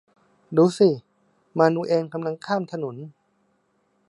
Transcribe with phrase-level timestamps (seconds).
[0.57, 0.89] ดูสิ
[1.57, 2.95] มานูเอลกำลังข้ามถนน